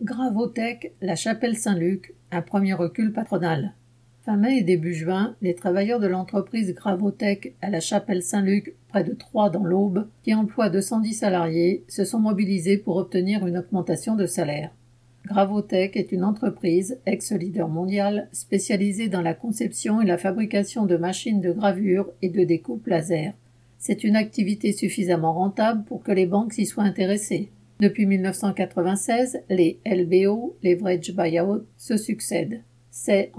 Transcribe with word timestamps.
Gravotech, 0.00 0.92
la 1.02 1.16
chapelle 1.16 1.56
Saint-Luc, 1.56 2.14
un 2.30 2.40
premier 2.40 2.72
recul 2.72 3.12
patronal. 3.12 3.74
Fin 4.24 4.36
mai 4.36 4.58
et 4.58 4.62
début 4.62 4.94
juin, 4.94 5.34
les 5.42 5.56
travailleurs 5.56 5.98
de 5.98 6.06
l'entreprise 6.06 6.72
Gravotech 6.72 7.56
à 7.62 7.68
la 7.68 7.80
chapelle 7.80 8.22
Saint-Luc, 8.22 8.76
près 8.86 9.02
de 9.02 9.12
Troyes 9.12 9.50
dans 9.50 9.64
l'Aube, 9.64 10.06
qui 10.22 10.34
emploie 10.34 10.70
210 10.70 11.14
salariés, 11.14 11.82
se 11.88 12.04
sont 12.04 12.20
mobilisés 12.20 12.78
pour 12.78 12.94
obtenir 12.96 13.44
une 13.44 13.58
augmentation 13.58 14.14
de 14.14 14.26
salaire. 14.26 14.70
Gravotech 15.26 15.96
est 15.96 16.12
une 16.12 16.22
entreprise, 16.22 17.00
ex-leader 17.04 17.66
mondial, 17.66 18.28
spécialisée 18.30 19.08
dans 19.08 19.20
la 19.20 19.34
conception 19.34 20.00
et 20.00 20.06
la 20.06 20.16
fabrication 20.16 20.86
de 20.86 20.96
machines 20.96 21.40
de 21.40 21.50
gravure 21.50 22.08
et 22.22 22.28
de 22.28 22.44
découpe 22.44 22.86
laser. 22.86 23.32
C'est 23.78 24.04
une 24.04 24.14
activité 24.14 24.70
suffisamment 24.72 25.32
rentable 25.32 25.82
pour 25.86 26.04
que 26.04 26.12
les 26.12 26.26
banques 26.26 26.52
s'y 26.52 26.66
soient 26.66 26.84
intéressées. 26.84 27.50
Depuis 27.80 28.06
1996, 28.06 29.38
les 29.50 29.78
LBO, 29.86 30.56
leverage 30.64 31.14
buyout, 31.14 31.64
se 31.76 31.96
succèdent. 31.96 32.62
Ces 32.90 33.30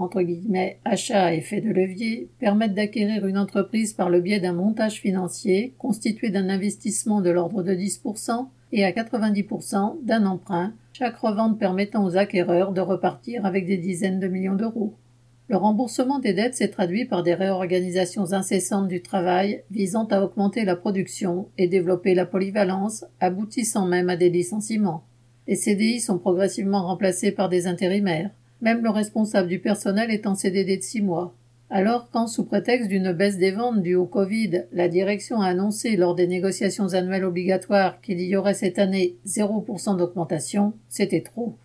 achats 0.86 1.24
à 1.24 1.34
effet 1.34 1.60
de 1.60 1.68
levier 1.68 2.30
permettent 2.38 2.72
d'acquérir 2.72 3.26
une 3.26 3.36
entreprise 3.36 3.92
par 3.92 4.08
le 4.08 4.22
biais 4.22 4.40
d'un 4.40 4.54
montage 4.54 5.00
financier 5.00 5.74
constitué 5.76 6.30
d'un 6.30 6.48
investissement 6.48 7.20
de 7.20 7.28
l'ordre 7.28 7.62
de 7.62 7.74
10% 7.74 8.46
et 8.72 8.82
à 8.82 8.92
90% 8.92 10.02
d'un 10.04 10.24
emprunt, 10.24 10.72
chaque 10.94 11.16
revente 11.16 11.58
permettant 11.58 12.06
aux 12.06 12.16
acquéreurs 12.16 12.72
de 12.72 12.80
repartir 12.80 13.44
avec 13.44 13.66
des 13.66 13.76
dizaines 13.76 14.20
de 14.20 14.28
millions 14.28 14.54
d'euros. 14.54 14.94
Le 15.50 15.56
remboursement 15.56 16.20
des 16.20 16.32
dettes 16.32 16.54
s'est 16.54 16.68
traduit 16.68 17.06
par 17.06 17.24
des 17.24 17.34
réorganisations 17.34 18.34
incessantes 18.34 18.86
du 18.86 19.02
travail 19.02 19.64
visant 19.72 20.04
à 20.04 20.22
augmenter 20.22 20.64
la 20.64 20.76
production 20.76 21.48
et 21.58 21.66
développer 21.66 22.14
la 22.14 22.24
polyvalence, 22.24 23.04
aboutissant 23.18 23.84
même 23.84 24.10
à 24.10 24.16
des 24.16 24.30
licenciements. 24.30 25.02
Les 25.48 25.56
CDI 25.56 25.98
sont 25.98 26.18
progressivement 26.18 26.86
remplacés 26.86 27.32
par 27.32 27.48
des 27.48 27.66
intérimaires. 27.66 28.30
Même 28.60 28.84
le 28.84 28.90
responsable 28.90 29.48
du 29.48 29.58
personnel 29.58 30.12
est 30.12 30.28
en 30.28 30.36
CDD 30.36 30.76
de 30.76 30.82
six 30.84 31.02
mois. 31.02 31.34
Alors, 31.68 32.10
quand, 32.12 32.28
sous 32.28 32.44
prétexte 32.44 32.88
d'une 32.88 33.10
baisse 33.10 33.38
des 33.38 33.50
ventes 33.50 33.82
due 33.82 33.96
au 33.96 34.06
Covid, 34.06 34.66
la 34.72 34.86
direction 34.86 35.40
a 35.40 35.48
annoncé 35.48 35.96
lors 35.96 36.14
des 36.14 36.28
négociations 36.28 36.94
annuelles 36.94 37.24
obligatoires 37.24 38.00
qu'il 38.02 38.20
y 38.20 38.36
aurait 38.36 38.54
cette 38.54 38.78
année 38.78 39.16
0% 39.26 39.96
d'augmentation, 39.96 40.74
c'était 40.88 41.22
trop. 41.22 41.56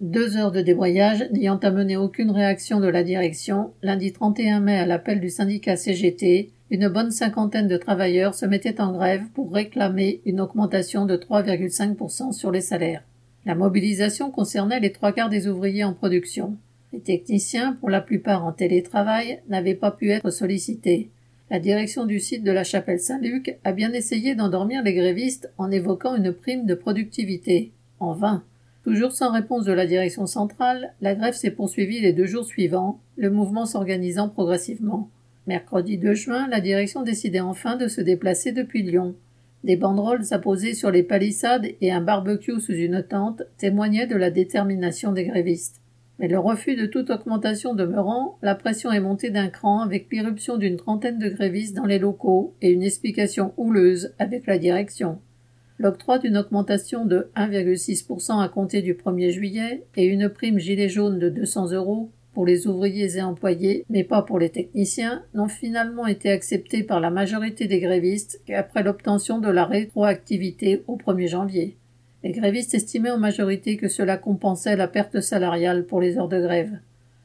Deux 0.00 0.38
heures 0.38 0.50
de 0.50 0.62
débrayage 0.62 1.28
n'ayant 1.30 1.58
amené 1.58 1.98
aucune 1.98 2.30
réaction 2.30 2.80
de 2.80 2.88
la 2.88 3.02
direction, 3.02 3.74
lundi 3.82 4.12
31 4.12 4.60
mai 4.60 4.78
à 4.78 4.86
l'appel 4.86 5.20
du 5.20 5.28
syndicat 5.28 5.76
CGT, 5.76 6.48
une 6.70 6.88
bonne 6.88 7.10
cinquantaine 7.10 7.68
de 7.68 7.76
travailleurs 7.76 8.34
se 8.34 8.46
mettaient 8.46 8.80
en 8.80 8.92
grève 8.92 9.24
pour 9.34 9.52
réclamer 9.52 10.22
une 10.24 10.40
augmentation 10.40 11.04
de 11.04 11.18
3,5% 11.18 12.32
sur 12.32 12.50
les 12.50 12.62
salaires. 12.62 13.02
La 13.44 13.54
mobilisation 13.54 14.30
concernait 14.30 14.80
les 14.80 14.92
trois 14.92 15.12
quarts 15.12 15.28
des 15.28 15.48
ouvriers 15.48 15.84
en 15.84 15.92
production. 15.92 16.56
Les 16.94 17.00
techniciens, 17.00 17.74
pour 17.74 17.90
la 17.90 18.00
plupart 18.00 18.46
en 18.46 18.52
télétravail, 18.52 19.42
n'avaient 19.50 19.74
pas 19.74 19.90
pu 19.90 20.12
être 20.12 20.30
sollicités. 20.30 21.10
La 21.50 21.58
direction 21.58 22.06
du 22.06 22.20
site 22.20 22.42
de 22.42 22.52
la 22.52 22.64
chapelle 22.64 23.00
Saint-Luc 23.00 23.58
a 23.64 23.72
bien 23.72 23.92
essayé 23.92 24.34
d'endormir 24.34 24.82
les 24.82 24.94
grévistes 24.94 25.52
en 25.58 25.70
évoquant 25.70 26.16
une 26.16 26.32
prime 26.32 26.64
de 26.64 26.74
productivité. 26.74 27.72
En 27.98 28.14
vain. 28.14 28.42
Toujours 28.82 29.12
sans 29.12 29.30
réponse 29.30 29.66
de 29.66 29.72
la 29.72 29.86
direction 29.86 30.26
centrale, 30.26 30.94
la 31.02 31.14
grève 31.14 31.34
s'est 31.34 31.50
poursuivie 31.50 32.00
les 32.00 32.14
deux 32.14 32.24
jours 32.24 32.46
suivants, 32.46 32.98
le 33.18 33.30
mouvement 33.30 33.66
s'organisant 33.66 34.30
progressivement. 34.30 35.10
Mercredi 35.46 35.98
2 35.98 36.14
juin, 36.14 36.48
la 36.48 36.60
direction 36.60 37.02
décidait 37.02 37.40
enfin 37.40 37.76
de 37.76 37.88
se 37.88 38.00
déplacer 38.00 38.52
depuis 38.52 38.82
Lyon. 38.82 39.14
Des 39.64 39.76
banderoles 39.76 40.24
apposées 40.30 40.72
sur 40.72 40.90
les 40.90 41.02
palissades 41.02 41.66
et 41.82 41.92
un 41.92 42.00
barbecue 42.00 42.58
sous 42.58 42.72
une 42.72 43.02
tente 43.02 43.42
témoignaient 43.58 44.06
de 44.06 44.16
la 44.16 44.30
détermination 44.30 45.12
des 45.12 45.26
grévistes. 45.26 45.82
Mais 46.18 46.28
le 46.28 46.38
refus 46.38 46.74
de 46.74 46.86
toute 46.86 47.10
augmentation 47.10 47.74
demeurant, 47.74 48.38
la 48.40 48.54
pression 48.54 48.92
est 48.92 49.00
montée 49.00 49.28
d'un 49.28 49.48
cran 49.48 49.80
avec 49.80 50.10
l'irruption 50.10 50.56
d'une 50.56 50.78
trentaine 50.78 51.18
de 51.18 51.28
grévistes 51.28 51.76
dans 51.76 51.86
les 51.86 51.98
locaux 51.98 52.54
et 52.62 52.70
une 52.70 52.82
explication 52.82 53.52
houleuse 53.58 54.14
avec 54.18 54.46
la 54.46 54.56
direction 54.56 55.18
l'octroi 55.80 56.18
d'une 56.18 56.36
augmentation 56.36 57.06
de 57.06 57.30
1,6% 57.36 58.38
à 58.38 58.48
compter 58.48 58.82
du 58.82 58.92
1er 58.92 59.30
juillet 59.30 59.82
et 59.96 60.04
une 60.04 60.28
prime 60.28 60.58
gilet 60.58 60.90
jaune 60.90 61.18
de 61.18 61.30
200 61.30 61.72
euros 61.72 62.10
pour 62.34 62.44
les 62.44 62.66
ouvriers 62.66 63.16
et 63.16 63.22
employés, 63.22 63.86
mais 63.88 64.04
pas 64.04 64.20
pour 64.20 64.38
les 64.38 64.50
techniciens, 64.50 65.22
n'ont 65.32 65.48
finalement 65.48 66.06
été 66.06 66.30
acceptés 66.30 66.82
par 66.82 67.00
la 67.00 67.08
majorité 67.08 67.66
des 67.66 67.80
grévistes 67.80 68.42
qu'après 68.44 68.82
l'obtention 68.82 69.38
de 69.38 69.48
la 69.48 69.64
rétroactivité 69.64 70.84
au 70.86 70.98
1er 70.98 71.28
janvier. 71.28 71.76
Les 72.24 72.32
grévistes 72.32 72.74
estimaient 72.74 73.10
en 73.10 73.18
majorité 73.18 73.78
que 73.78 73.88
cela 73.88 74.18
compensait 74.18 74.76
la 74.76 74.86
perte 74.86 75.22
salariale 75.22 75.86
pour 75.86 76.02
les 76.02 76.18
heures 76.18 76.28
de 76.28 76.42
grève. 76.42 76.78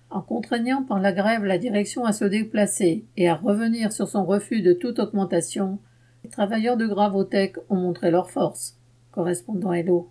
En 0.09 0.21
contraignant 0.21 0.81
par 0.81 1.01
la 1.01 1.11
grève 1.11 1.43
la 1.43 1.57
direction 1.57 2.05
à 2.05 2.13
se 2.13 2.23
déplacer 2.23 3.03
et 3.17 3.27
à 3.27 3.35
revenir 3.35 3.91
sur 3.91 4.07
son 4.07 4.23
refus 4.23 4.61
de 4.61 4.71
toute 4.71 4.99
augmentation, 4.99 5.77
les 6.25 6.31
travailleurs 6.31 6.75
de 6.75 6.87
Gravotech 6.87 7.55
ont 7.69 7.75
montré 7.75 8.09
leur 8.09 8.31
force. 8.31 8.79
Correspondant 9.11 9.71
Hello. 9.71 10.03